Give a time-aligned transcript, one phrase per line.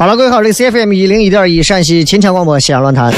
[0.00, 3.12] 好了，各位好，这里是 FM 一零一点一陕西秦腔广播西安论坛，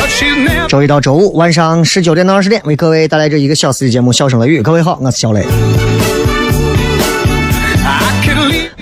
[0.68, 4.58] 周一到周五晚上十九点到二十点为各位带来这一个小时的节目《笑声雷雨》。
[4.64, 5.46] 各位好，我是小雷。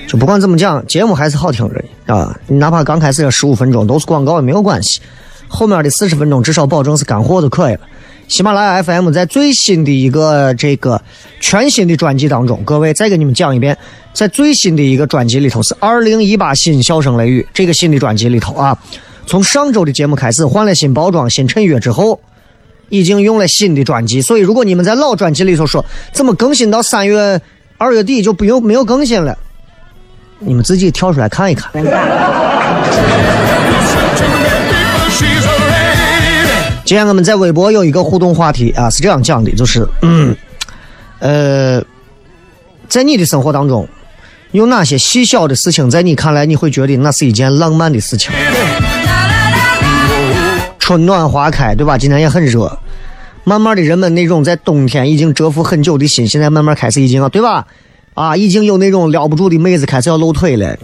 [0.09, 2.35] 就不管怎么讲，节目还是好听的啊！
[2.47, 5.03] 你哪怕刚开始这十五分钟都是广告也没有关系，
[5.47, 7.81] 后面的四十分钟至少保证是干货就可以了。
[8.31, 11.03] 喜马拉雅 FM 在最新的一个这个
[11.41, 13.77] 全新的专辑当中，各位再给你们讲一遍，
[14.13, 18.79] 在最新的一个专辑里头是二零一八新笑声雷雨这个新的专辑里头啊，
[19.27, 22.21] 从上周的节目开始换了新包装、新衬乐之后，
[22.89, 27.41] 已经用了新的专辑，所以如果你们在老专辑里头说怎么更新到三月、
[27.79, 29.37] 二月底就不用没有更新了，
[30.39, 31.73] 你们自己跳出来看一看。
[36.91, 40.35] 今天我们在微博有一个互动话题啊，是这样讲的，就是，嗯，
[41.21, 41.81] 呃，
[42.89, 43.87] 在你的生活当中，
[44.51, 48.33] 有哪些细小的事情，在你看来你会觉得那是一件浪漫的事情？
[50.81, 51.97] 春暖花开，对吧？
[51.97, 52.77] 今天也很热，
[53.45, 57.65] 慢慢的，人们那种在冬天已经蛰伏很久的心，现在慢慢开始已经，对吧？
[58.15, 60.77] 啊，已经有那种撩不住的妹子开始要露腿了。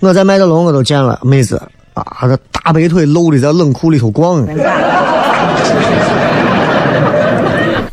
[0.00, 1.60] 我在麦德龙我都见了妹子
[2.00, 4.46] 啊，这大白腿露的在冷库里头逛。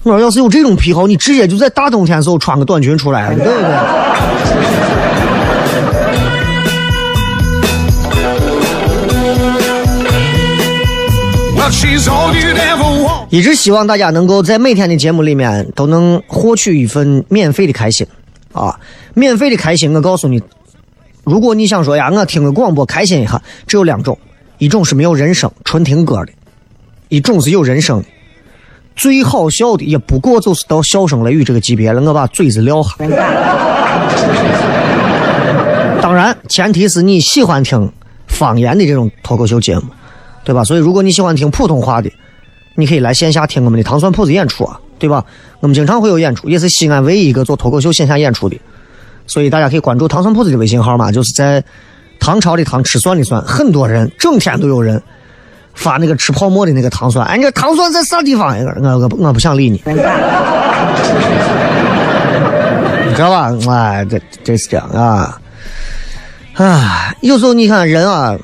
[0.04, 3.66] 我说要是有这种癖好，你直接就在大冬天的时候穿个短裙出来，对不对.
[13.30, 18.08] 一直希望大家能够在每天的节目里面都能获取一份免费的开心
[18.54, 18.80] 啊！
[19.14, 20.42] 免费的开心，我告诉你，
[21.26, 24.18] 如果你想说呀，我听个广播开心一下，只有两种，
[24.60, 26.32] 一种是没有人声，纯听歌的；
[27.10, 28.06] 一种是有人声的。
[28.96, 32.92] 最好笑的也不过就是到笑声雷雨这个级别了，我把嘴子撂下。
[36.02, 37.92] 当然，前提是你喜欢听
[38.28, 39.86] 方言的这种脱口秀节目，
[40.44, 40.64] 对吧？
[40.64, 42.12] 所以，如果你喜欢听普通话的，
[42.76, 45.26] 你可以来线下听我们的糖蒜铺子演出啊，对吧？
[45.60, 48.56] 我们经常会有演出，也是西安唯一一个做脱口秀线下演出的，
[49.28, 51.64] 所以大家可以关注糖蒜铺子的微信号嘛，就是在
[52.20, 55.02] 唐朝的唐吃蒜的蒜，很多人整天都有人
[55.74, 58.58] 发那个吃泡沫的那个糖蒜，哎，你这糖蒜在啥地方？
[58.82, 59.94] 我我不我不想理你， 你
[63.16, 63.52] 知道吧？
[63.70, 65.40] 哎，这这是这样啊，
[66.54, 68.38] 啊，有时候你看人啊，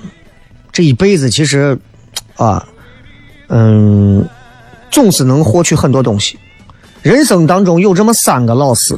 [0.71, 1.77] 这一辈子其实
[2.35, 2.65] 啊。
[3.53, 4.25] 嗯，
[4.89, 6.39] 总是能获取很多东西。
[7.01, 8.97] 人生当中有这么三个老师，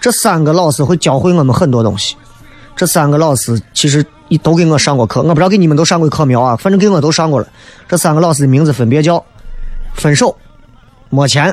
[0.00, 2.16] 这三个老师会教会我们很多东西。
[2.76, 4.04] 这三个老师其实
[4.42, 6.54] 都给我上过课，我不知道给你们都上过课没有啊？
[6.56, 7.46] 反正给我都上过了。
[7.88, 9.22] 这三个老师的名字分别叫：
[9.94, 10.36] 分手、
[11.10, 11.52] 没钱、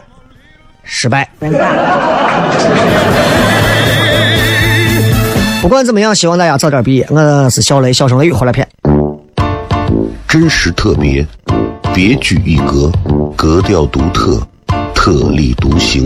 [0.83, 1.27] 失败。
[5.61, 7.07] 不管怎么样，希望大家早点毕业。
[7.09, 8.67] 我是小雷，小声雷雨，回来片。
[10.27, 11.25] 真实特别，
[11.91, 12.91] 别具一格，
[13.35, 14.39] 格调独特，
[14.93, 16.05] 特立独行，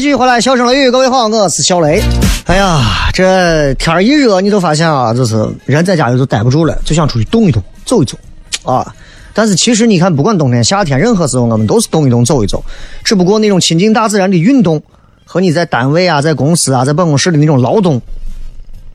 [0.00, 2.02] 继续回来，笑声雷雨，各位好，我是小雷。
[2.46, 2.80] 哎呀，
[3.12, 8.16] 这天一热，你都发现啊，就是人在家里都待不住了，就想出去动一动，走一走
[8.64, 8.94] 啊。
[9.34, 12.64] 但是其实你看，不管冬天夏天，任何时候我们都是动一动，走一走。
[13.04, 14.82] 只不过那种亲近大自然的运动，
[15.26, 18.00] 和你在单位啊、在公司啊、在办公室的那种劳动，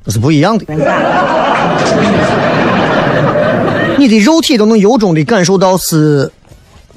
[0.05, 0.65] 那是不一样的。
[3.99, 6.31] 你的肉体都能由衷的感受到是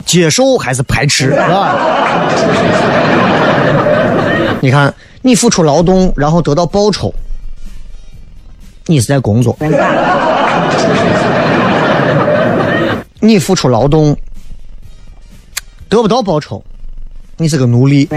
[0.07, 1.77] 接受还是排斥，是吧？
[4.61, 7.15] 你看，你付出劳动，然后得到报酬，
[8.87, 9.57] 你是在工作；
[13.21, 14.17] 你付出劳动，
[15.89, 16.63] 得不到报酬，
[17.37, 18.09] 你是个奴隶；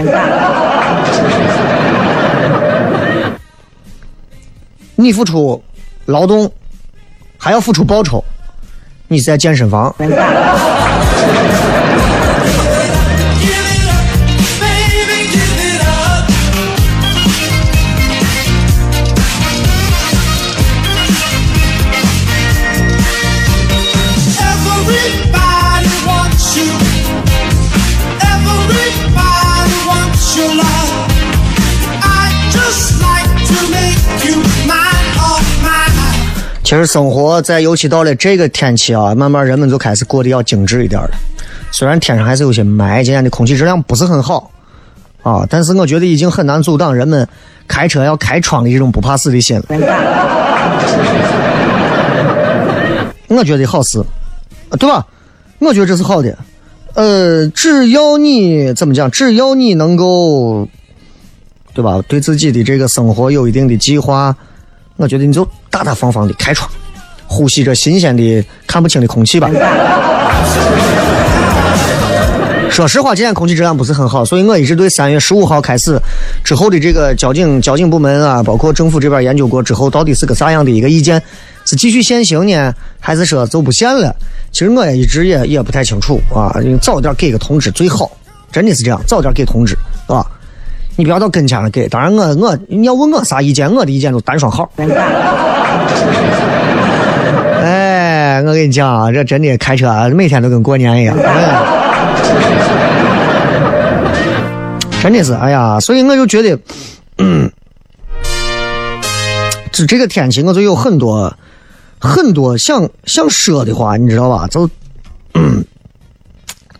[4.96, 5.62] 你付出
[6.06, 6.50] 劳动，
[7.38, 8.24] 还要付出报酬，
[9.06, 9.94] 你是在健身房。
[36.72, 41.10] 其实生活在尤其到了这个天气啊，慢慢人们就开始过得要精致一点了。
[41.70, 44.50] 虽然天上还是有些霾，今天的空气质量不是很好
[45.22, 47.28] 啊，但是我觉得已经很难阻挡人们
[47.68, 49.64] 开车要开窗的这种不怕死的心了。
[53.28, 54.02] 我觉得好事，
[54.78, 55.06] 对吧？
[55.58, 56.34] 我觉得这是好的。
[56.94, 60.66] 呃，只要你怎么讲，只要你能够，
[61.74, 62.00] 对吧？
[62.08, 64.34] 对自己的这个生活有一定的计划。
[64.96, 66.70] 我觉得你就大大方方的开窗，
[67.26, 69.50] 呼吸着新鲜的看不清的空气吧。
[72.70, 76.00] 说实话，今天空气质量不是很好，所以我一直对三月十五号开始
[76.42, 81.22] 之后的这个交警交警部门啊，包括政府这边研究过之后，到底是个啥样的一个意见？
[81.66, 84.16] 是继续限行呢，还是说就不限了？
[84.52, 86.56] 其实我也一直也也不太清楚啊。
[86.62, 88.10] 你早点给个通知最好
[88.50, 90.26] 真的是这样，早点给通知，是吧？
[91.02, 91.88] 你不要到跟前了给。
[91.88, 94.70] 当然我我你要问我啥意见，我的意见就单双号。
[97.60, 101.16] 哎，我跟你讲啊，这真的开车每天都跟过年一样。
[105.02, 106.56] 真的是，哎呀，所以我就觉得，
[107.18, 107.50] 嗯，
[109.72, 111.36] 这这个天气我就有很多
[111.98, 114.46] 很多想想说的话，你知道吧？
[114.46, 114.70] 就，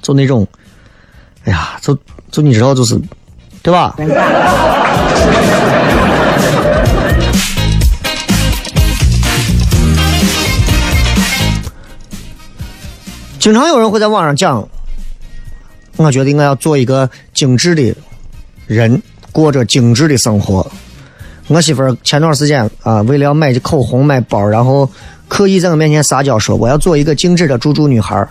[0.01, 0.47] 就那种，
[1.45, 1.99] 哎呀，就
[2.31, 2.97] 就你知道，就是，
[3.63, 3.95] 对吧？
[13.39, 14.69] 经常有人会在网上讲，
[15.97, 17.95] 我觉得我要做一个精致的
[18.67, 19.03] 人，
[19.33, 20.65] 过着精致的生活。
[21.49, 24.89] 我媳妇儿前段时间啊，为了要买口红、买包，然后
[25.27, 28.27] 刻意在我面前撒娇说：“我要做一个精致的猪猪女孩。”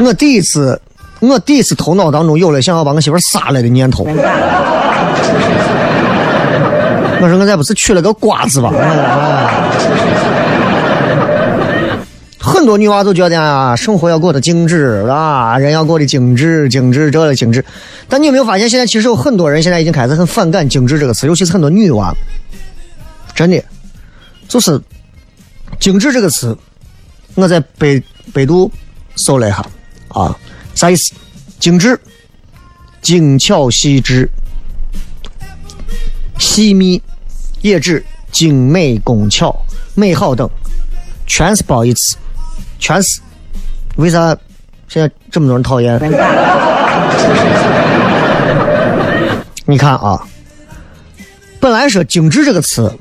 [0.00, 0.80] 我第一次，
[1.20, 4.06] 我第一次头脑当中有了想要把我媳妇儿杀了的念头。
[7.18, 8.70] 我说我这不是娶了个瓜子吧？
[12.38, 17.64] 很多女娃都觉得啊，生活要过得精致啊，人要过得精致，精致这了精致。
[18.08, 22.14] 但你有没有发现，现在其实有很多人现在已经开始很反感“精致”这个词，尤其是很多女娃。
[23.34, 23.62] 真的，
[24.46, 24.80] 就是
[25.80, 26.56] “精致”这个词，
[27.34, 28.00] 我在百
[28.32, 28.70] 百度
[29.16, 29.64] 搜了一下
[30.08, 30.34] 啊，
[30.76, 31.12] 啥意思？
[31.58, 31.98] 精致、
[33.00, 34.28] 精巧细致、
[36.38, 37.02] 细密，
[37.62, 39.58] 也指精美工巧、
[39.94, 40.48] 美好等，
[41.26, 42.18] 全是褒义词。
[42.78, 43.20] 全是，
[43.96, 44.36] 为啥
[44.86, 45.98] 现在这么多人讨厌？
[49.64, 50.22] 你看啊，
[51.58, 52.94] 本来说“精致”这个词，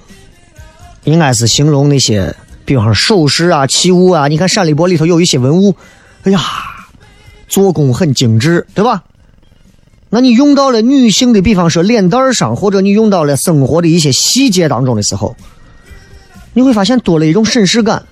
[1.04, 4.30] 应该是形容那些，比方说首饰啊、器物啊。
[4.30, 5.76] 你看陕历博里头有一些文物，
[6.24, 6.40] 哎呀，
[7.48, 9.04] 做工很精致，对吧？
[10.10, 15.36] 那你用到了女性的，比方说脸蛋上，或者你用到了生活的一些细节当中的时候，
[16.54, 18.06] 你会发现多了一种审视感。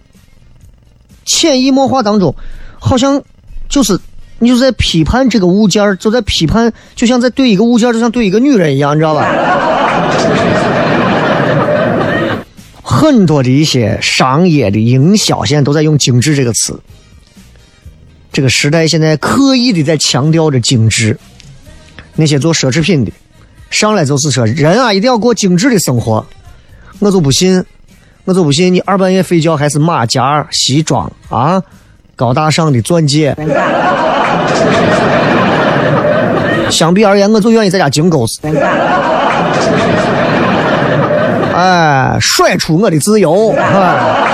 [1.24, 2.36] 潜移默化当中，
[2.80, 3.22] 好像
[3.70, 3.98] 就是
[4.40, 9.25] 你就在批判这个物件就在批判，就像在对一个物件就像对一个女人一样，你知道吧？
[12.84, 16.78] 很多的一些商业的营销现在都在用“精致”这个词。
[18.34, 21.18] 这个时代现在刻意的在强调着精致。
[22.16, 23.12] 那些做奢侈品的，
[23.70, 26.25] 上来就是说人啊一定要过精致的生活，
[27.00, 27.63] 我就不信。
[28.25, 31.62] 我就不信你二半夜睡觉还是马甲西装啊，
[32.16, 33.36] 高大上的钻戒。
[36.72, 38.40] 相比而言，我就愿意在家金钩子。
[41.54, 44.30] 哎，甩出我的自由，对吧？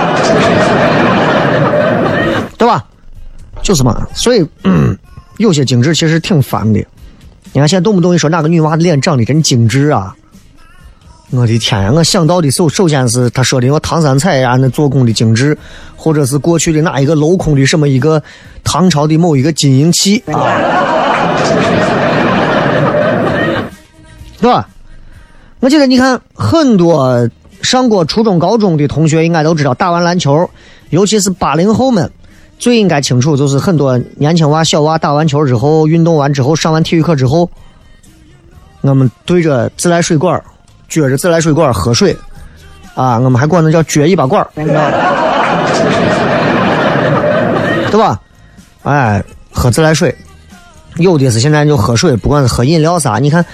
[3.62, 4.46] 就是嘛，所以
[5.38, 6.78] 有些精致其实挺烦的。
[7.52, 10.14] 你看现在动不动一说哪个女娃的脸长得真精致啊？
[11.30, 11.92] 我的天呀！
[11.94, 15.56] 我想到的首首先是他说的我唐三彩呀，那做工的精致，
[15.94, 18.20] 或者是过去的哪一个镂空的什么一个
[18.64, 20.42] 唐朝的某一个金银器啊，
[24.40, 24.68] 对吧？
[25.60, 27.28] 我记得你看很多
[27.62, 30.50] 上过初中、高中的同学应该都知道，打完篮球，
[30.88, 32.10] 尤其是八零后们
[32.60, 37.50] 最应该清楚，就是很多年轻娃、小娃打完球之后，运动完之后，上完体育课之后，
[38.82, 40.40] 我们对着自来水管。
[40.90, 42.16] 撅着自来水管喝水，
[42.96, 44.64] 啊，我们还管那叫撅一把管对
[47.96, 48.20] 吧？
[48.82, 50.12] 哎，喝自来水，
[50.96, 53.46] 有的是现在就喝水，不管是喝饮料啥，你看，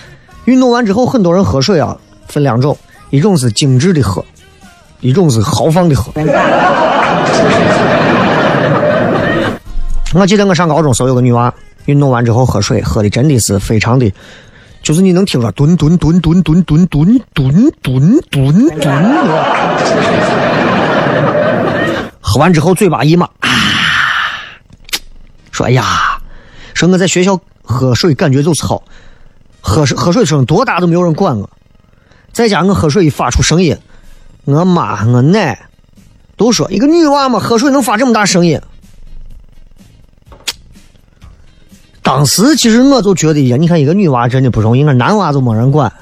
[0.47, 1.95] 运动完之后很多人喝水啊，
[2.27, 2.75] 分两种，
[3.11, 4.25] 一种是精致的喝，
[5.01, 6.11] 一种是豪放的喝。
[10.17, 11.53] 我记得我上高中时候有个女娃，
[11.85, 14.11] 运动完之后喝水，喝的真的是非常的。
[14.83, 19.05] 就是你能听着吨吨吨吨吨吨吨吨吨吨吨，
[22.23, 23.49] 喝完之后嘴巴一抹，啊，
[25.53, 25.85] 说哎呀，
[26.73, 28.83] 说我在学校喝水感觉就是好，
[29.61, 31.51] 喝水喝水声多大都没有人管我，
[32.33, 33.77] 在家我喝水一发出声音，
[34.47, 35.69] 我妈我奶
[36.39, 38.59] 都说一个女娃嘛喝水能发这么大声音。
[42.07, 45.93] 当时其实我就觉得呀，你看一个女娃真的不容易，那男娃就没人管，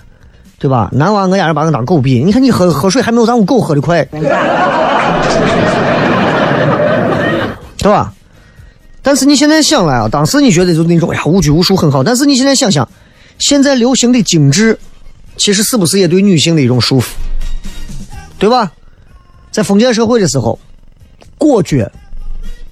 [0.59, 0.91] 对吧？
[0.93, 4.21] 男娃我家人把我当狗逼，你看你喝喝水还没有咱屋狗喝的快， 对
[7.91, 8.13] 吧？
[9.01, 12.87] 但是你现在想来啊，当时你觉得就那种呀无拘无束很好，但是你现在想想，
[13.39, 14.79] 现在流行的精致，
[15.39, 17.07] 其实是不是也对女性的一种束缚，
[18.39, 18.71] 对吧？
[19.51, 20.59] 在封建社会的时候，
[21.39, 21.91] 裹脚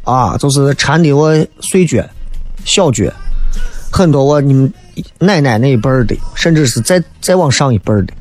[0.04, 2.04] 啊，就是缠的我碎脚。
[2.64, 3.12] 小绝，
[3.92, 4.72] 很多我你们
[5.18, 8.14] 奶奶那一辈儿的，甚至是再再往上一辈儿的，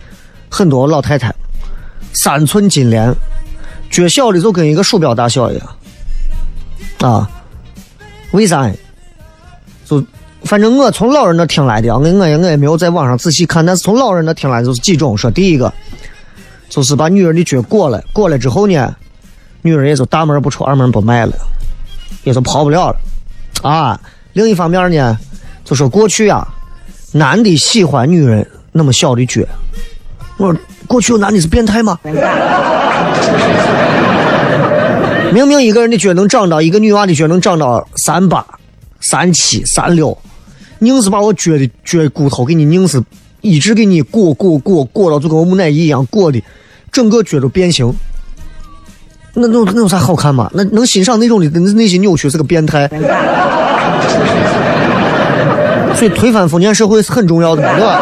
[0.49, 1.33] 很多老太太，
[2.11, 3.11] 三寸金莲，
[3.89, 5.69] 脚小的就跟一个鼠标大小一样，
[6.99, 7.29] 啊，
[8.31, 8.69] 为啥？
[9.85, 10.03] 就
[10.43, 15.73] 反正我从老人那听来的，我我也我也没有在网上仔细看，但是从老人那听来就是几种，说第一个
[16.67, 18.93] 就是把女人的脚裹了，裹了之后呢，
[19.61, 21.33] 女人也就大门不出二门不迈了，
[22.25, 23.97] 也就跑不了了，啊。
[24.33, 25.17] 另一方面呢，
[25.63, 26.47] 就说过去啊，
[27.11, 29.41] 男的喜欢女人那么小的脚，
[30.37, 31.97] 我说过去有男的是变态吗？
[35.33, 38.45] 明明一个人的脚能长到一个女娃的脚能长到三八、
[38.99, 40.17] 三七、三六，
[40.79, 43.01] 硬是把我脚的脚骨头给你硬是
[43.39, 46.43] 一直给你裹裹裹裹到就跟我木乃伊一样裹的，
[46.91, 47.93] 整个脚都变形。
[49.33, 50.51] 那那那有啥好看吗？
[50.53, 52.89] 那能欣赏那种的内心扭曲是个变态。
[56.01, 58.01] 所以推翻封建社会是很重要的，对吧？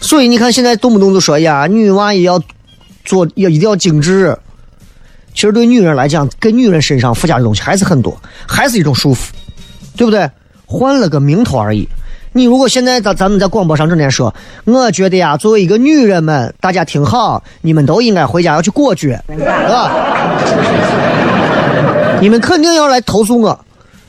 [0.00, 2.42] 所以你看，现在动不动就说呀，女娃也要
[3.04, 4.36] 做，要一定要精致。
[5.32, 9.28] 其实对女人来讲，跟女人身上附加的东西还是很多，还是一种束缚，
[9.96, 10.28] 对不对？
[10.66, 11.88] 换了个名头而已。
[12.32, 19.92] 你如果现在咱咱们在广播上整天说，我觉得呀，作为一个女人们，大家听好，你们都应该回家要去裹脚，对吧？
[22.20, 23.64] 你们肯定要来投诉我，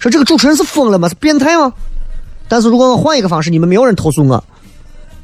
[0.06, 1.10] 说这个主持人是疯了吗？
[1.10, 1.74] 是变态吗？
[2.48, 4.44] 但是如果我换一个方式，你们没有人投诉我。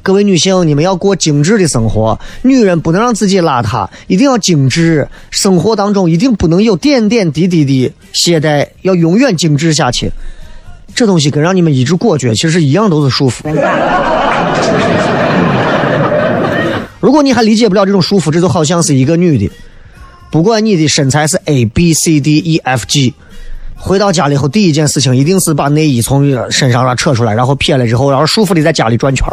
[0.02, 5.06] 各位女性，你们要过精致的生活，女人不能让自己邋遢，一定要精致。
[5.30, 10.10] 生活当中一定不能有点点滴滴的懈怠，要永远精致下去。
[10.96, 13.54] 这东西跟让你们一直裹脚其实一样，都是束缚。
[16.98, 19.48] 如果你还理解不了这种束缚，这就好像是一个女的。
[20.32, 23.14] 不管你的身材是 A B C D E F G，
[23.84, 29.26] 回到家里后第一件事情一定是把内衣从身上扯出来，然后撇了之后，然后舒服的在家里转圈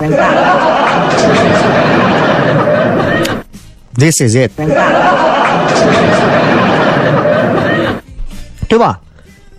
[3.93, 4.51] This is it，
[8.67, 8.99] 对吧？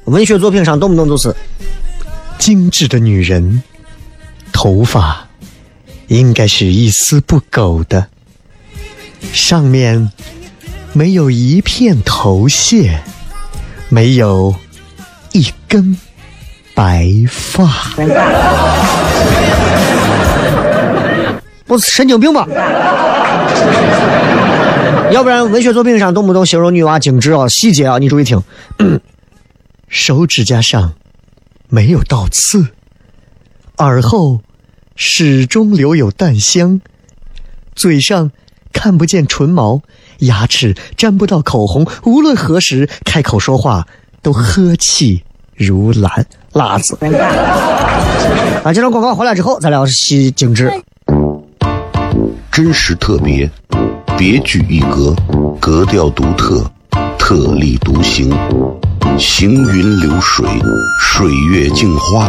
[0.06, 1.32] 文学作品上动不动就是
[2.38, 3.62] 精致的女人，
[4.52, 5.24] 头发
[6.08, 8.08] 应该是一丝不苟的，
[9.32, 10.10] 上面。
[10.92, 13.00] 没有一片头屑，
[13.88, 14.52] 没有
[15.32, 15.96] 一根
[16.74, 17.68] 白发，
[21.66, 22.46] 不是神经病吧？
[25.12, 28.42] 要不然文学作品上动不动形容女娃精致啊，细节啊，你注意听，
[29.88, 30.94] 手指甲上
[31.68, 32.68] 没有倒刺，
[33.78, 34.40] 耳后
[34.96, 36.80] 始终留有淡香，
[37.74, 38.30] 嘴上
[38.72, 39.82] 看不见唇毛。
[40.20, 43.88] 牙齿沾不到口红，无论何时开口说话
[44.22, 45.22] 都和气
[45.54, 46.26] 如兰。
[46.52, 46.98] 辣子。
[48.64, 50.68] 啊，这张广告回来之后，咱聊西精致。
[52.50, 53.48] 真实特别，
[54.18, 55.14] 别具一格，
[55.60, 56.68] 格调独特，
[57.16, 58.36] 特立独行，
[59.16, 60.44] 行云流水，
[61.00, 62.28] 水月镜花，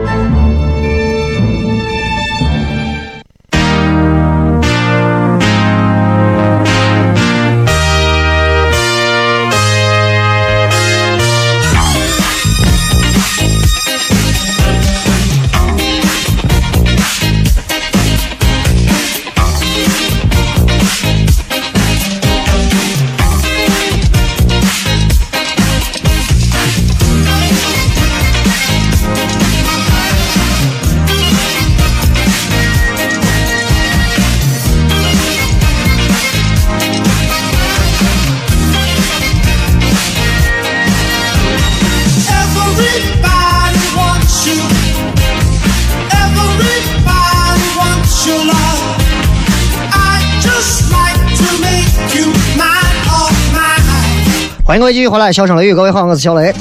[54.71, 56.53] 欢迎各位继续回来，笑声雷雨，各位好，我是小雷。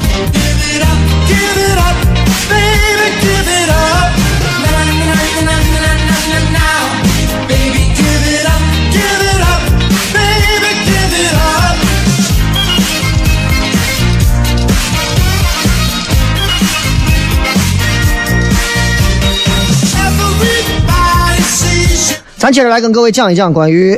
[22.37, 23.97] 咱接着来跟各位讲一讲关于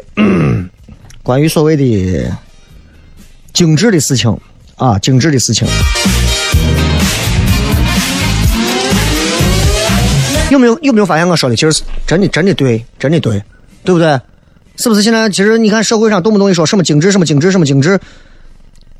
[1.22, 2.30] 关于所谓的
[3.52, 4.36] 精致的事情
[4.76, 5.66] 啊，精致的事情。
[10.50, 13.42] 有没有有没有发现我说的其实是真的真的对，真的对，
[13.84, 14.20] 对不对？
[14.76, 17.98] 是不是现在其实你看社会上动不动一说什么精致什么精致什么精致，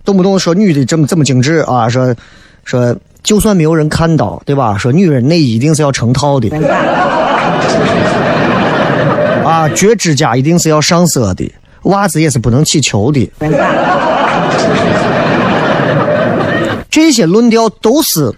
[0.04, 2.14] 动不动说女的这么这么精致啊，说
[2.64, 4.76] 说就算没有人看到，对吧？
[4.78, 6.48] 说女人内衣一定是要成套的。
[9.44, 11.50] 啊，绝指甲一定是要上色的，
[11.84, 13.30] 袜子也是不能起球的。
[16.90, 18.32] 这些论调都是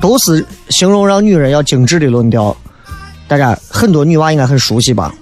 [0.00, 2.56] 都是形容让女人要精致的论调，
[3.28, 5.12] 大家很多女娃应该很熟悉吧？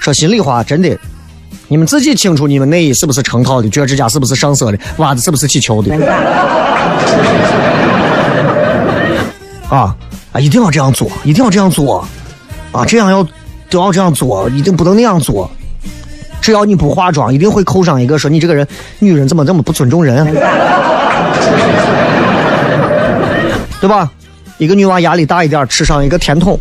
[0.00, 0.96] 说心里话，真的，
[1.68, 5.94] 你们自己清楚你们内衣是不是成套的，脚趾甲是不是上色的，袜子是不是起球的？
[9.68, 9.94] 啊
[10.32, 12.06] 啊，一定要这样做，一定要这样做，
[12.72, 13.26] 啊，这样要
[13.70, 15.50] 都要这样做，一定不能那样做。
[16.40, 18.66] 只要你不化妆，一定会扣上一个说你这个人
[18.98, 20.26] 女人怎么这么不尊重人，啊
[23.80, 24.10] 对吧？
[24.58, 26.58] 一个女娃压力大一点，吃上一个甜筒，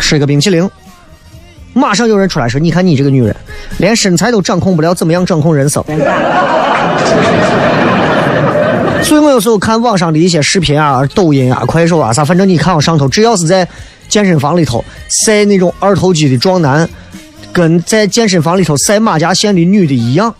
[0.00, 0.68] 吃一个冰淇淋，
[1.72, 3.36] 马上有人出来说：“你看你这个女人，
[3.78, 5.84] 连身材都掌控不了，怎么样掌控人生？”
[9.04, 13.68] 所以我有时候看网上的一些视频啊、抖音啊、快手啊啥，反正你看我上头，只要是在
[14.08, 14.84] 健身房里头
[15.24, 16.88] 晒那种二头肌的壮男，
[17.54, 20.34] 跟在健身房里头晒马甲线的女的一样，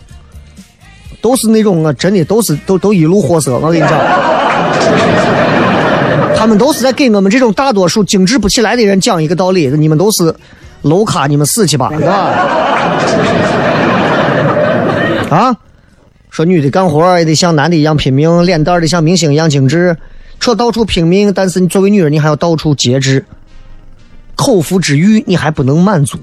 [1.21, 3.57] 都是那种啊，真的都是都都一路货色。
[3.57, 3.91] 我跟你讲，
[6.35, 10.35] 他们都是在给我们这种大多数精致不起来的人讲一个道理：你们都是
[10.83, 12.11] low 卡，你们死去吧，是吧？
[15.29, 15.55] 啊？
[16.29, 19.95] 说女的干活也得像男的一样拼命，脸蛋儿得像明星一样精致，
[20.37, 23.23] 除了到处拼命，但是你作为女人，你还要到处节制，
[24.35, 26.19] 口腹之欲你还不能满足。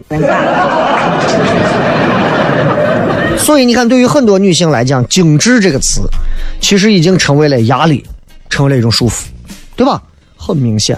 [3.38, 6.02] 所以你看，对于很多女性来讲，“精致”这个词，
[6.60, 8.04] 其实已经成为了压力，
[8.48, 9.24] 成为了一种束缚，
[9.74, 10.00] 对吧？
[10.36, 10.96] 很明显。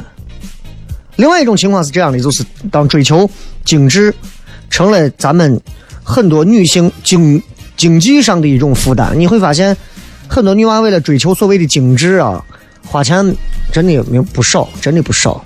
[1.16, 3.28] 另外一种情况是这样的，就是当追求
[3.64, 4.14] 精致
[4.68, 5.60] 成了咱们
[6.02, 7.42] 很多女性经
[7.76, 9.76] 经济上的一种负担，你会发现，
[10.28, 12.44] 很多女娃为了追求所谓的精致啊，
[12.86, 13.34] 花钱
[13.72, 15.42] 真的没有不少，真的不少。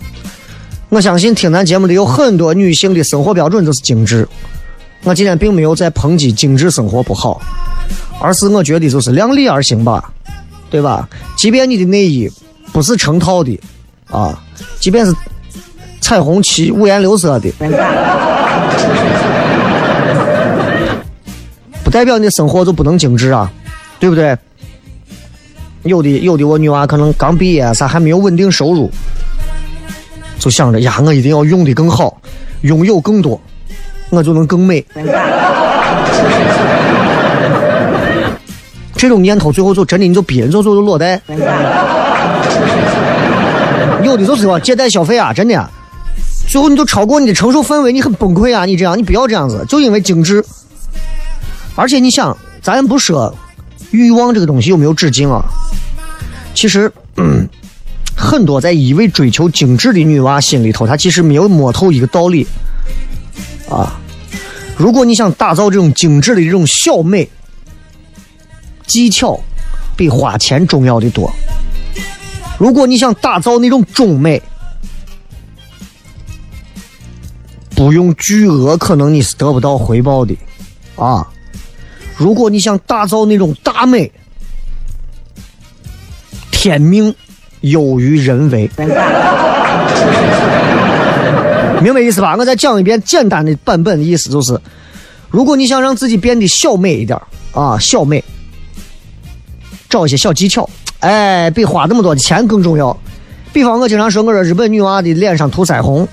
[0.91, 4.27] 我相信听咱节目的有很多女性的生活标准都是精致。
[5.05, 7.41] 我今天并没有在抨击精致生活不好，
[8.21, 10.13] 而是我觉得就是量力而行吧，
[10.71, 11.07] 对吧？
[11.37, 12.31] 即便你的内衣
[12.73, 13.61] 不是成套的
[14.11, 14.43] 啊，
[14.81, 15.15] 即便是
[16.01, 17.51] 彩虹旗五颜六色的，
[21.85, 23.53] 不代表你的生活就不能精致啊，
[24.01, 24.35] 对不对？
[25.85, 28.91] 有的有的我女娃可能刚毕业，啥还没有稳定收入，
[30.39, 32.17] 就想着呀，我一定要用的更好，
[32.63, 33.41] 拥有更多，
[34.11, 34.85] 我就能更美。
[38.95, 41.21] 这种念头最后就真的你就逼人，就就就落袋。
[44.03, 45.71] 有的就是说借贷消费啊，真的、啊，
[46.49, 48.65] 最后你都超过你的承受范围，你很崩溃啊！
[48.65, 50.45] 你这样，你不要这样子，就因为精致。
[51.75, 53.35] 而且你想，咱不说
[53.91, 55.45] 欲望这个东西有没有止境啊？
[56.55, 57.49] 其实，嗯，
[58.19, 62.45] 很多在一味追求精致的女娃心里头，她其实没有摸透一个道理
[63.71, 64.01] 啊。
[64.77, 67.29] 如果你想打造这种精致的这种小美，
[68.87, 69.41] 技巧
[69.97, 71.33] 比花钱重要的多。
[72.59, 74.43] 如果你想打造那种中美，
[77.71, 80.37] 不用巨额，可能你是得不到回报的
[80.97, 81.25] 啊。
[82.17, 84.11] 如果你想打造那种大美，
[86.51, 87.15] 天命
[87.63, 88.71] 优于人为，
[91.83, 92.35] 明白意思吧？
[92.37, 94.59] 我再讲一遍简单的版本，意思就是，
[95.31, 97.21] 如果你想让自己变得小美一点
[97.53, 98.23] 啊，小美，
[99.89, 100.69] 找一些小技巧，
[101.01, 102.97] 哎，比花那么多的钱更重要。
[103.53, 106.07] 比方我经常说，我说日本女娃的脸上涂腮红，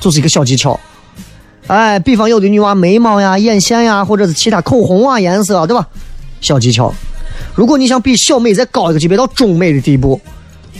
[0.00, 0.78] 就是一个小技巧。
[1.68, 5.86] 哎，比方有的女娃眉毛呀、眼线呀，或者是其他口红啊颜色，对吧？
[6.40, 6.92] 小技巧。
[7.54, 10.20] 如果你想比小美再高一个级别到中美的地步，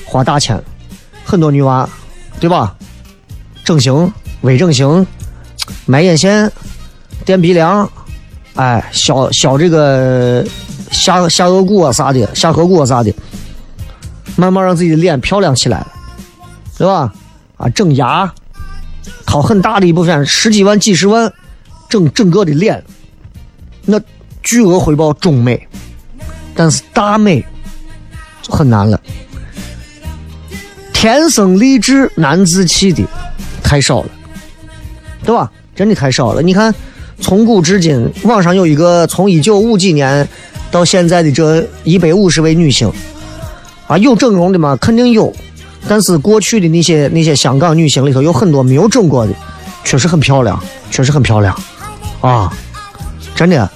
[0.05, 0.61] 花大钱，
[1.25, 1.89] 很多女娃，
[2.41, 2.75] 对吧？
[3.65, 5.07] 整形、微整形、
[5.87, 6.51] 埋眼线、
[7.25, 7.89] 垫鼻梁，
[8.55, 10.45] 哎，削削这个
[10.91, 13.15] 下下颚骨啊啥的，下颌骨啊啥的，
[14.35, 15.93] 慢慢让自己的脸漂亮起来了，
[16.77, 17.13] 对吧？
[17.57, 18.33] 啊，整牙，
[19.25, 21.33] 掏很大的一部分，十几万、几十万，
[21.89, 22.83] 整整个的脸，
[23.85, 24.01] 那
[24.43, 25.69] 巨额回报中美，
[26.55, 27.45] 但是大美
[28.43, 29.01] 就很难了。
[30.93, 33.03] 天生丽质难自弃的
[33.63, 34.09] 太少了，
[35.25, 35.51] 对吧？
[35.75, 36.43] 真的太少了。
[36.43, 36.73] 你看，
[37.21, 40.29] 从古至今，网上有一个从一九五几年
[40.71, 42.93] 到现在的这一百五十位女星，
[43.87, 44.77] 啊，有整容的吗？
[44.81, 45.35] 肯定有。
[45.89, 49.33] 但是过去的那些那些香港女星里头有很多没有整过的，
[49.83, 50.63] 确实很漂亮，
[50.93, 51.59] 确实很漂亮，
[52.21, 52.53] 啊，
[53.35, 53.69] 真的。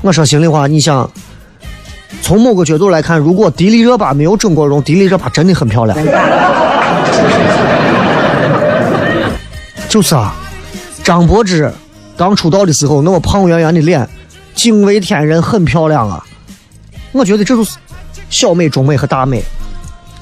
[0.00, 1.10] 我说心里话，你想，
[2.22, 5.96] 从某个角度来看，如果迪丽热巴没有整过容，迪丽热巴真的很漂亮。
[9.88, 10.34] 就是啊，
[11.02, 11.72] 张柏芝
[12.16, 14.06] 刚出道的时候那么胖圆圆的脸，
[14.54, 16.22] 惊为天人，很漂亮啊。
[17.12, 17.78] 我觉得这就是
[18.28, 19.42] 小美、中美和大美。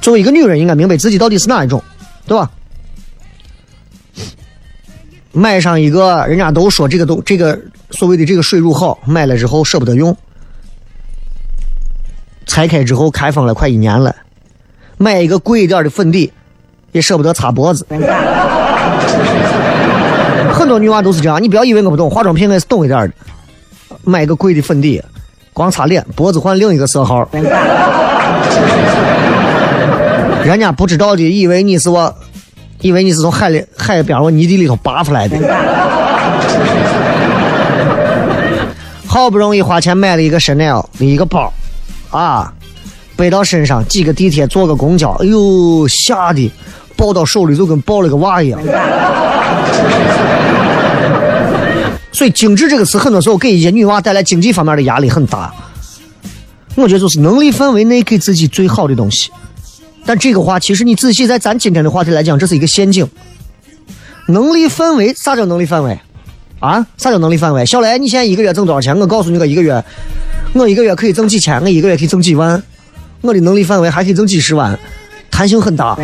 [0.00, 1.82] 作为一个女人，应该明白自己到底是哪一种，
[2.26, 2.48] 对吧？
[5.32, 10.16] 买上一个，人家都说这个都这个所谓的这个水乳好，买了之后舍不得用，
[12.56, 14.16] 拆开之后开封了快一年了，
[14.96, 16.32] 买一个贵一点的粉底，
[16.92, 17.86] 也舍不得擦脖子。
[20.54, 23.12] 很多女娃都是这样，你不要以为我不懂，化妆品我是懂一点的。
[24.04, 25.02] 买个贵的粉底，
[25.52, 27.28] 光擦脸，脖子换另一个色号。
[30.42, 32.14] 人家不知道的，以为你是我，
[32.80, 35.36] 以为你是从海里海边我泥地里头拔出来的。
[39.06, 41.52] 好不容易花钱买了一个 Chanel 的一个包，
[42.10, 42.52] 啊，
[43.16, 46.50] 背到身上，挤个地铁，坐个公交，哎呦，吓得
[46.96, 48.60] 抱到手里就跟抱了个娃一样。
[52.12, 55.52] 所以“精致”这个词，很多时候给一些女娃带来经济方面的压力很大。
[56.74, 59.30] 我觉得就是能力范围内给自己最好的东西。
[60.06, 63.06] 但这个话，其实你仔细在咱今天的话题来讲，这是一个陷阱。
[64.28, 65.98] 能力范围，啥叫能力范围？
[66.58, 67.66] 啊，啥叫能力范围？
[67.66, 68.98] 小雷，你现在一个月挣多少钱？
[68.98, 69.84] 我告诉你，个一个月，
[70.58, 72.62] 我一个月可以挣几千，我一个月可以挣几万，
[73.20, 74.78] 我的能力范围还可以挣几十万，
[75.30, 75.96] 弹性很大。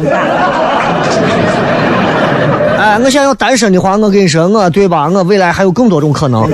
[2.79, 5.09] 哎，我想要单身的话，我跟你说，我对吧？
[5.09, 6.51] 我未来还有更多种可能。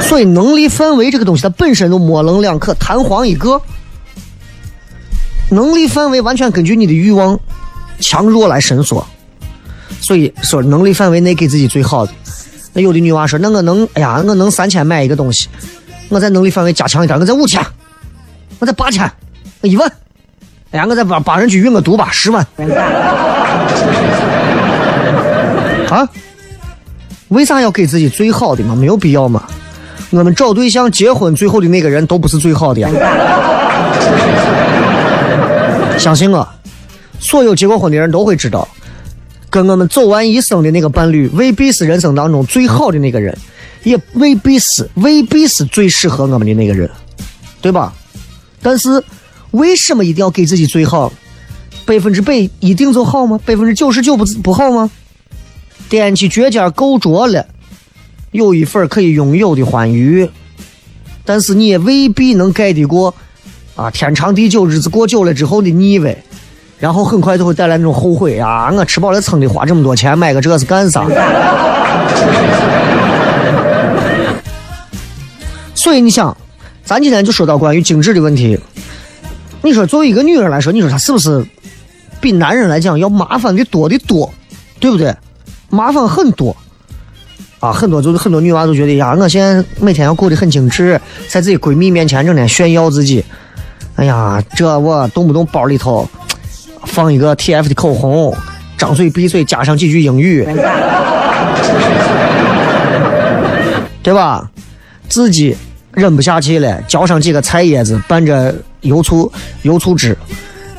[0.00, 3.60] 所以，能力范围这个东西，它本身就模棱两可，弹簧一个。
[5.50, 7.38] 能力范围完全根据你的欲望
[8.00, 9.06] 强弱来伸缩，
[10.00, 12.12] 所以说能力范围内给自己最好的。
[12.74, 15.48] 那有的女娃说：“那我能，哎呀，我能三千买一个东西，
[16.08, 17.64] 我在能力范围加强一点，我在五千，
[18.58, 19.08] 我在八千，
[19.60, 19.88] 我一万，
[20.72, 22.44] 哎呀，我在八八人去运个毒吧，十万。”
[25.88, 26.08] 啊？
[27.28, 28.74] 为啥要给自己最好的嘛？
[28.74, 29.44] 没有必要嘛？
[30.10, 32.88] 我们找对象结婚，最后的那个人都不是最好的呀。
[35.96, 36.48] 相信我，
[37.20, 38.66] 所有结过婚的人都会知道，
[39.54, 43.38] 跟我们走完一生的那个伴侣，未必是人生当中最好的那个人，
[43.84, 46.90] 也未必是未必是最适合我们的那个人，
[47.62, 47.94] 对吧？
[48.60, 49.00] 但是
[49.52, 51.12] 为什么一定要给自己最好？
[51.86, 53.38] 百分之百一定就好吗？
[53.46, 54.90] 百分之九十九不不好吗？
[55.88, 57.46] 踮起脚尖够着了，
[58.32, 60.28] 有一份可以拥有的欢愉，
[61.24, 63.14] 但是你也未必能盖得过。
[63.76, 66.18] 啊，天长地久，日子过久了之后的腻味，
[66.78, 68.70] 然后很快就会带来那种后悔啊！
[68.72, 71.06] 我吃饱了撑的花这么多钱买个这是干啥？
[75.74, 76.36] 所以你想，
[76.84, 78.58] 咱今天就说到关于精致的问题。
[79.62, 81.46] 你说作为一个女人来说，你说她是不是
[82.20, 84.32] 比男人来讲要麻烦的多的多？
[84.80, 85.14] 对不对？
[85.70, 86.54] 麻烦很多
[87.60, 87.72] 啊！
[87.72, 93.24] 很多就是很多女娃都觉得呀，我现在每天要过得很精致，在自己闺蜜面前整天炫耀自己。
[93.96, 96.08] 哎呀，这我动不动包里头
[96.94, 98.32] 放一个 TF 的口红，
[98.78, 100.46] 张嘴闭嘴加上几句英语，
[104.00, 104.48] 对吧？
[105.08, 105.56] 自己
[105.90, 109.30] 忍不下去了，浇上几个菜叶子，拌着油醋
[109.62, 110.16] 油醋汁，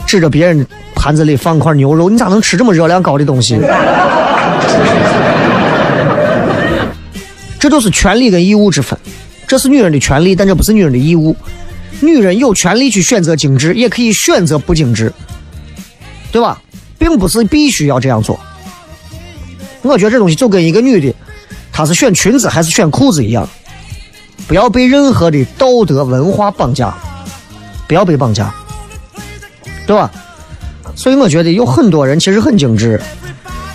[0.08, 3.60] 指着别人盘子里放块牛肉，你咋能吃这么热量高的东西？
[7.60, 8.98] 这就是权利跟义务之分，
[9.46, 11.36] 这是女人的权利，但这不是女人的义务。
[12.00, 15.12] 女人有权利去选择精致，也可以选择不精致，
[16.36, 16.62] 对吧？
[16.98, 18.38] 并不是必须要这样做。
[19.84, 21.16] 我觉得这东西就跟一个女的，
[21.72, 23.48] 她是选裙子还是选裤子一样，
[24.46, 26.94] 不要被任何的道德文化绑架，
[27.88, 28.54] 不要被绑架，
[29.88, 30.12] 对吧？
[30.94, 33.02] 所以我觉得有很多人其实很精致，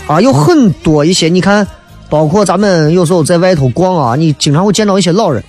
[0.06, 1.66] 啊，有很多一些你看，
[2.10, 5.42] 包括咱们有时候在外头逛啊，你经常会见到一些老人。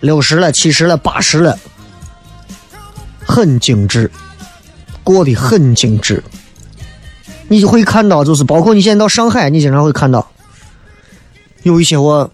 [0.00, 1.56] 六十了、七十了、八十了，
[3.24, 4.10] 很精致，
[5.10, 6.22] 过得很精致。
[7.48, 10.24] 你就会看到，就是包括你现在到上海，你经常会看到，
[11.64, 12.30] 有一些我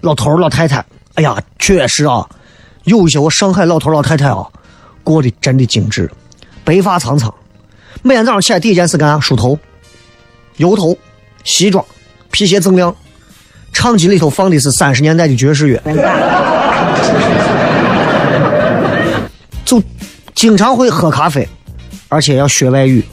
[0.00, 0.84] 老头老太太，
[1.14, 2.28] 哎呀，确实啊，
[2.82, 4.44] 有一些我上海老头老太太啊，
[5.04, 6.10] 过得真的精致，
[6.64, 7.32] 白发苍苍，
[8.02, 9.20] 每天早上起来第一件事干啥？
[9.20, 9.56] 梳头、
[10.56, 10.98] 油头、
[11.44, 11.84] 西装、
[12.32, 12.92] 皮鞋锃亮，
[13.72, 15.80] 唱机里头放的是三十年代的爵士乐，
[19.64, 19.80] 就
[20.34, 21.48] 经常会喝咖啡，
[22.08, 23.04] 而且要学外语，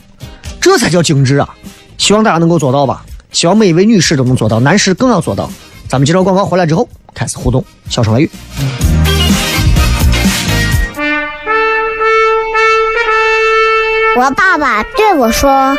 [0.62, 1.49] 这才叫精致啊！
[1.97, 5.49] 希望大家能够做到吧，希望每一位女士都能做到，男士更要做到。
[5.88, 8.29] 咱们接着广告回来之后开始互动，小声来语。
[14.15, 15.75] 我爸爸对我说：“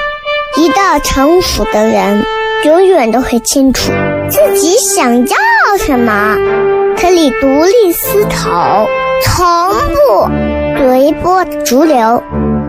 [0.59, 2.25] 一个成熟的人，
[2.65, 3.93] 永远都会清楚
[4.29, 5.37] 自己想要
[5.79, 6.37] 什么，
[7.01, 8.89] 可以独立思考，
[9.25, 10.29] 从不
[10.79, 12.23] 随波逐流，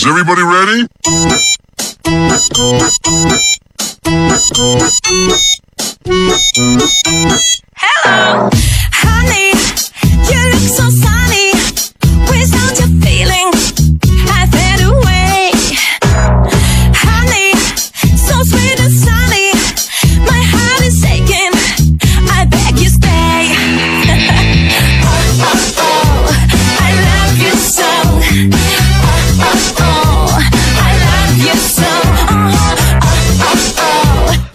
[0.00, 0.86] Is everybody ready?
[7.76, 8.69] Honey,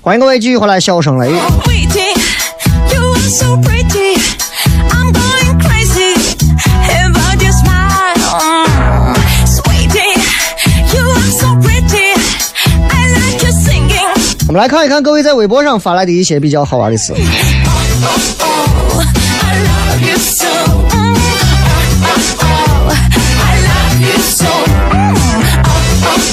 [0.05, 1.31] 欢迎各位继续回来，笑声雷.
[1.31, 1.41] Mm.
[14.47, 17.11] 我们来看一看各位在微博上发来的一些比较好玩的事。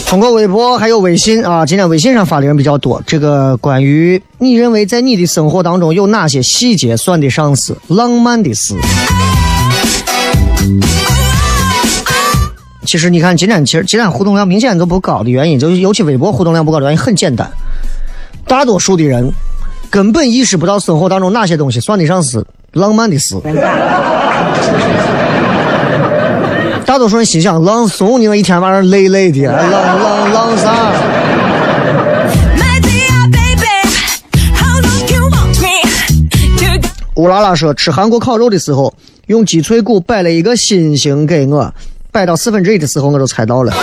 [0.06, 3.02] 通过微博还有微信啊，今天微信上发的人比较多。
[3.06, 8.74] 这个关于你认为在你的生活当中有哪些细节算得上是浪漫的事？
[12.84, 17.50] 其实你看今天，其实今天互动量明显都不高的原因，就是尤其微博互动量不高的原因很简单，
[18.46, 19.32] 大多数的人
[19.88, 23.34] 根本意识不到生活当中哪些东西算得上是浪漫的事。
[26.84, 30.92] 大多数人心想浪怂，你那一天晚上累累的，浪浪浪啥?
[37.16, 38.92] 乌拉拉说，吃韩国烤肉的时候，
[39.26, 41.72] 用鸡脆骨摆了一个心形给我，
[42.10, 43.72] 摆到四分之一的时候，我就猜到了。
[43.72, 43.82] Oh.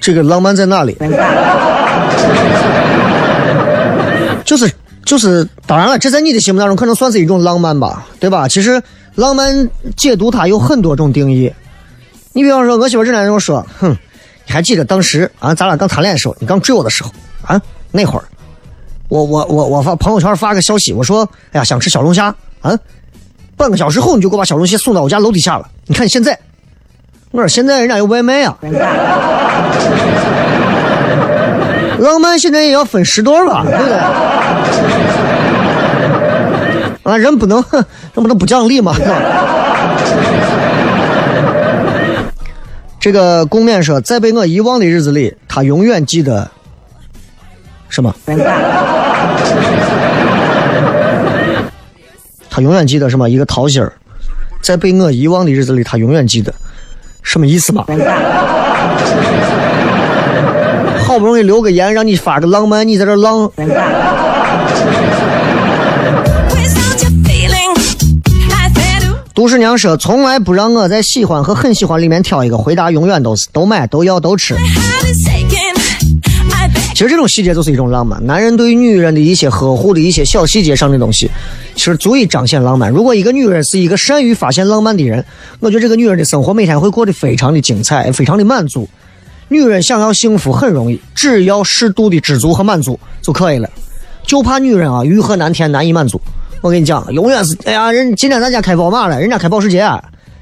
[0.00, 0.96] 这个浪漫在哪里？
[4.44, 4.68] 就是
[5.04, 8.46] 就是，当然了，这在你的心目当中可能算是一种浪漫吧，对吧？
[8.48, 8.82] 其实
[9.14, 11.52] 浪漫解读它有很多种定义。
[12.32, 13.90] 你比方说，我媳妇这两天跟我说，哼，
[14.46, 17.10] 你还记得当时啊，咱俩刚谈恋爱的时候，你刚追我的时候
[17.42, 17.60] 啊，
[17.90, 18.24] 那会儿，
[19.08, 22.78] 我我我我发朋友圈发个消息，我说，哎呀，想吃小龙虾啊，
[23.56, 25.68] 半个小时后你就给我把小龙虾送到我家楼底下了。
[25.86, 26.38] 你看现在，
[27.32, 28.56] 我说现在人家有外卖啊、
[31.98, 33.98] 浪漫现在也要分时段吧，对不对？
[37.04, 38.94] 啊，人不能，人不能不讲理嘛。
[43.00, 46.48] 这个公面说，在被我遗忘的日子里，他永远记得
[47.88, 48.14] 什么？
[52.48, 53.28] 他永远记得什么？
[53.28, 53.92] 一个桃心儿，
[54.62, 56.54] 在被我遗忘的日子里，他永远记得，
[57.22, 57.84] 什么意思嘛？
[61.04, 63.50] 好不容易留个言，让你发个浪漫，你在这浪。
[69.34, 74.54] 杜十娘说，从来不让我在喜欢和很喜欢里面挑一个，回答永远都是都买、都要、都吃。
[76.92, 81.30] 其实这种细节就是一种浪漫，男人对于女人的一些呵护的一些小细节上的东西，
[81.74, 82.90] 其实足以彰显浪漫。
[82.90, 85.24] 如果一个女人是一个善于发现浪漫的人，
[85.60, 88.86] 我觉得这个女人的生活每天会过得非常的精彩，非常的满足。
[89.48, 93.68] 女人想要幸福很容易，只要适度的知足和满足就可以了。
[94.26, 96.20] 就怕女人啊欲壑难填，难以满足。
[96.62, 99.84] 我跟你讲，永远是哎呀，人今天咱家开宝马了，人家开保时捷，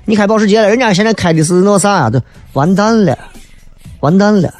[0.04, 2.10] 你开保时捷了，人家现在开的是那啥呀？
[2.10, 2.20] 都
[2.52, 3.16] 完蛋了，
[4.00, 4.52] 完蛋了，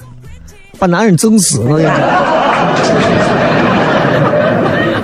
[0.78, 1.60] 把男人整死！
[1.60, 1.94] 我跟你讲。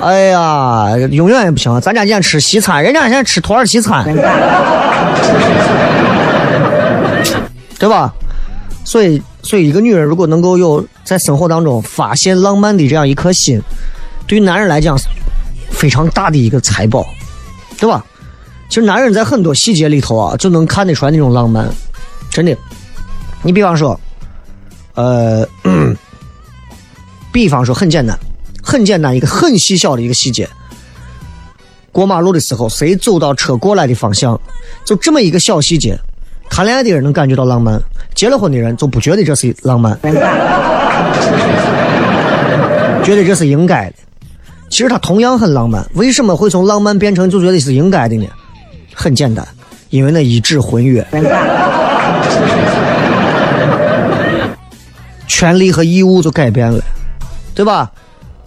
[0.01, 1.79] 哎呀，永远也不行。
[1.83, 4.03] 咱家今天吃西餐，人家现在吃土耳其餐，
[7.79, 8.15] 对吧？
[8.83, 13.61] 所以，所以一个女人如果能够有在生活当中发现浪漫的这样一颗心，
[14.27, 14.97] 对于男人来讲
[15.71, 17.07] 非常大的一个财宝，
[17.79, 18.05] 对吧？
[18.69, 21.69] 其实男人在很多细节里头啊，就能看得出来那种浪漫，
[22.31, 22.57] 真的。
[23.43, 23.99] 你比方说，
[24.95, 25.47] 呃，
[27.33, 28.19] 比方说很简单，
[28.63, 30.49] 很简单一个很细小的一个细节，
[31.93, 34.41] 过马路的时候谁走到车过来的方向，
[34.85, 35.97] 就这么一个小细节，
[36.51, 37.81] 谈恋爱的人能感觉到浪漫，
[38.17, 39.97] 结了婚的人就不觉得这是浪漫，
[43.05, 43.97] 觉得这是应该的。
[44.69, 48.27] 其实它同样很浪漫，为什么会从浪漫变成就觉得是应该的呢？
[48.95, 49.47] 很简单，
[49.91, 51.07] 因为那一纸婚约，
[55.29, 56.83] 权利和义务就改变了，
[57.55, 57.91] 对吧？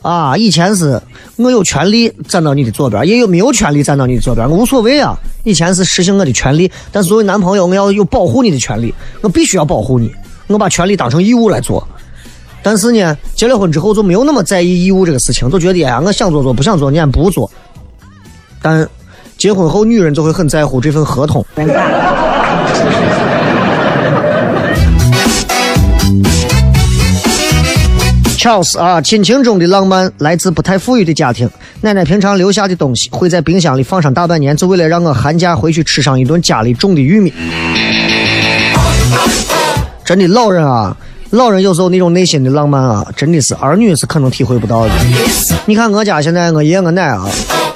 [0.02, 1.02] 啊，以前是
[1.36, 5.18] 我有权利站到你的左边，也有没有权利站到你的左边，我无所谓啊。
[5.44, 10.12] 以前是实行我的权利，但是作为男朋友，我要有保护你的权利，我必须要保护你，
[10.48, 11.88] 我把权利当成义务来做。
[12.62, 17.50] 但是呢，结了婚之后就没有那么在意义务这个事情，就觉得哎呀，我想做做，不想做你也不做。
[18.62, 18.88] 但
[19.38, 21.46] 结婚后，女人就会很在乎这份合同。
[28.38, 31.50] 确实啊，亲情中的浪漫来自不太富裕的家庭。
[31.82, 37.34] 奶奶平常留下的东西会在冰箱里放上大半年，就为了让我寒假回去吃上一顿家里种的玉米。
[40.04, 40.96] 真的，老人啊，
[41.32, 44.94] 老人有时候那种内心的浪漫啊，真的是儿女是可能体会不到的。
[45.68, 47.30] 你看我家现在我爷我奶啊，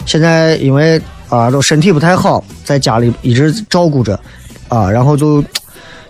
[0.05, 0.99] 现在因为
[1.29, 4.19] 啊都身体不太好，在家里一直照顾着
[4.69, 5.43] 啊，然后就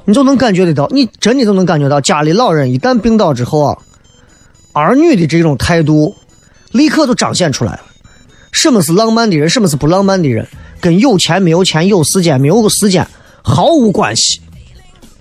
[0.05, 3.77] 你就能感觉得到，你真的都能感觉到家里老人一旦病倒之后啊。
[4.71, 6.15] 儿女的这种态度，
[6.71, 7.81] 立刻就彰显出来了。
[8.51, 10.47] 什么是浪漫的人，什么是不浪漫的人，
[10.81, 13.05] 跟有钱没有钱、有时间没有时间
[13.43, 14.41] 毫无关系。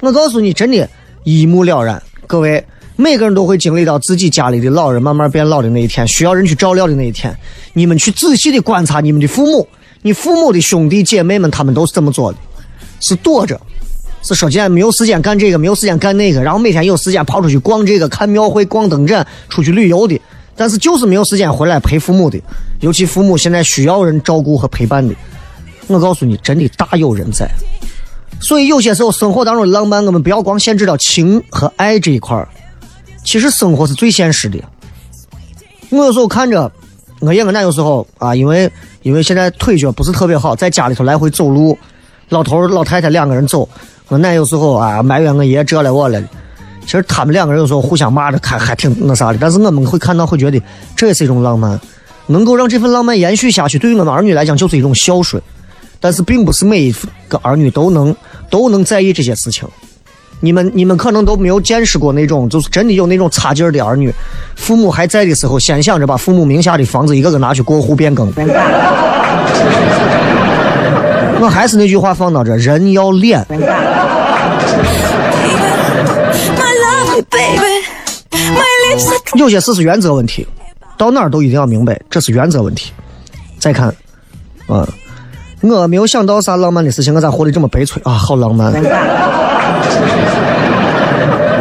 [0.01, 0.89] 我告诉你，真的，
[1.25, 2.03] 一目了然。
[2.33, 2.65] 各位，
[2.97, 7.37] 每个人都会经历到自己家里的老人慢慢变老的那一天，需要人去照料的那一天。
[7.75, 9.69] 你们去仔细的观察你们的父母，
[10.01, 12.39] 你父母的兄弟姐妹们，他们都是怎么做的？
[13.01, 13.61] 是躲着。
[14.23, 20.19] 是说今天没有时间干这个，没有时间干那个，然后每天有时间跑出去逛这个、看庙会、逛灯展、出去旅游的，
[20.57, 22.41] 但是就是没有时间回来陪父母的，
[22.81, 25.15] 尤其父母现在需要人照顾和陪伴的。
[25.87, 27.47] 我告诉你，真的大有人在。
[28.41, 32.49] 所以有些时候生活当中的浪漫，我们不要光限制到情和爱这一块儿，
[33.25, 34.59] 其实生活是最现实的。
[35.91, 36.71] 我有时候看着
[37.21, 38.71] 我爷我奶有时候啊，因为
[39.03, 41.79] 因为现在腿脚不是特别好，在家里头来回走路，
[42.31, 43.69] 老头老太太两个人走。
[44.09, 46.21] 我奶有时候啊埋怨我爷这了我了，
[46.85, 49.39] 其实他们两个人有时候互相骂着，看还挺那啥的。
[49.41, 50.61] 但是我们会看到，会觉得
[50.97, 51.81] 这也是一种浪漫，
[52.27, 55.41] 能够让这份浪漫延续下去，对于我们儿女来讲就是一种孝顺。
[56.03, 56.95] 但是并不是每一
[57.29, 58.15] 个儿女都能
[58.51, 59.67] 都能在意这些事情。
[60.41, 64.13] 你们你们可能都没有见识过那种，就是真的有那种差劲儿的儿女，
[64.57, 68.27] 父母还在的时候，先想着把父母名下的房子一个个拿去过户变更。
[71.41, 73.47] 我还是那句话放到这，人要脸。
[79.37, 80.47] 有些事是原则问题，
[80.99, 82.93] 到哪都一定要明白，这是原则问题。
[83.61, 83.87] 再看，
[84.67, 84.87] 啊，
[85.63, 88.13] 我没有想到啥浪漫的事情，我咋活得这么悲催啊？
[88.13, 88.73] 好浪漫。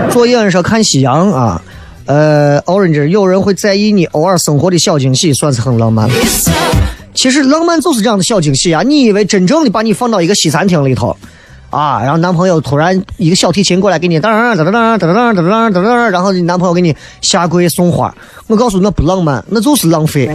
[0.09, 1.61] 作业说看夕阳啊，
[2.05, 6.09] 呃，Orange 有人会在意你偶尔生活的小惊喜，算是很浪漫。
[7.13, 8.81] 其实浪漫就是这样的小惊喜啊！
[8.81, 11.15] 你以为真正的把你放到一个西餐厅里头，
[11.69, 18.13] 啊，然后男朋友突然一个小提琴过来给你当当当当当当当当当当，然后你男朋友给你下跪送花，
[18.47, 20.27] 我告诉你那不浪漫，那就是浪费。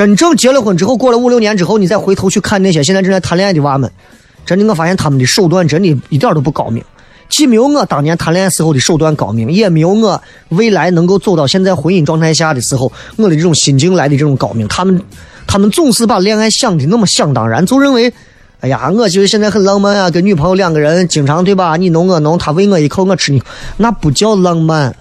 [0.00, 3.90] 真正结了婚之后，过了五六年之后，你再回头去看那些现在正在谈恋爱的娃们，
[4.46, 6.82] 真的我发现他们的手段真的一点都不高明。
[7.28, 14.66] 既没有我当年谈恋爱时候的手段高明，也没有我未来能够走到现在婚姻状态下的时候我的这种心境来的这种高明。
[14.68, 15.02] 他们，
[15.46, 18.10] 他们总是把恋爱想的那么想当然，就认为，
[18.60, 21.76] 哎呀，我就是现在很浪漫啊，跟女朋友两个人经常对吧？
[21.76, 23.42] 你弄我弄，他喂我一口，我吃你，
[23.76, 24.96] 那不叫浪漫，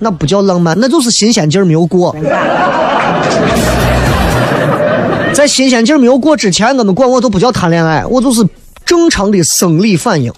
[0.00, 2.14] 那不叫浪漫，那就是新鲜劲儿没有过。
[5.34, 8.46] 在新鲜劲儿没有过之前，我们管我都不叫谈恋爱，我就是
[8.86, 10.32] 正常的生理反应。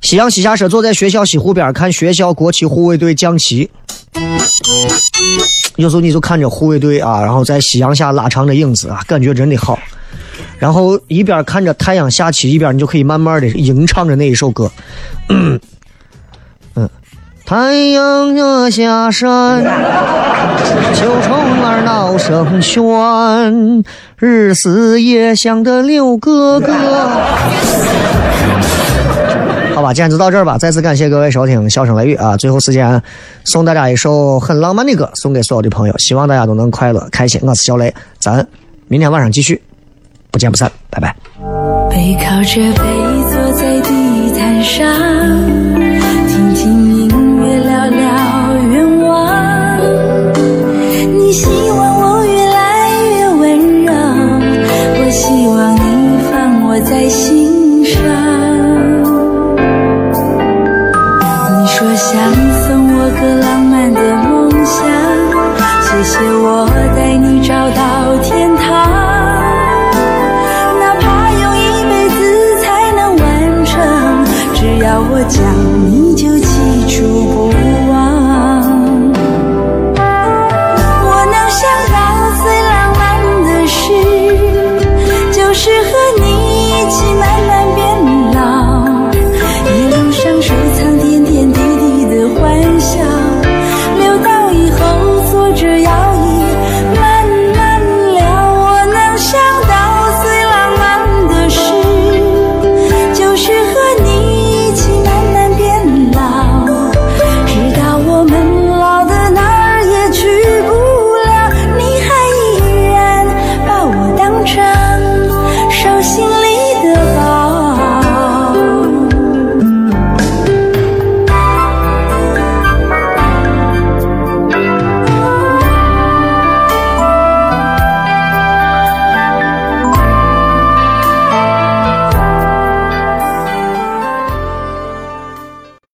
[0.00, 3.70] 夕阳西下时，坐在学校西湖边看学校国旗护卫队降旗。
[5.76, 9.78] 有时候你就看着护卫队啊，然后在夕阳下拉长的影子啊，感觉真的好。
[10.58, 14.70] 然后一边看着太阳下起，一边你就可以慢慢的吟唱着那一首歌。
[15.28, 15.60] 嗯，
[17.50, 19.64] 太阳落下山，
[20.94, 23.84] 秋虫儿闹声喧，
[24.20, 26.72] 日思夜想的六哥哥。
[29.74, 30.56] 好吧，今天就到这儿吧。
[30.58, 32.36] 再次感谢各位收听《笑声雷雨》啊！
[32.36, 33.02] 最后时间
[33.42, 37.40] 送大家一首很浪漫的歌，送给所有的朋友，希望大家都能快乐开心。
[37.42, 38.46] 我是小雷，咱
[38.86, 39.60] 明天晚上继续，
[40.30, 41.16] 不见不散，拜拜。
[41.90, 42.84] 背靠着背
[43.28, 44.86] 坐在地毯上，
[51.30, 53.92] 你希望我越来越温柔
[54.98, 57.94] 我希望你放我在心上。
[61.54, 62.10] 你说想
[62.66, 64.82] 送我个浪漫的梦想
[65.86, 66.66] 谢谢我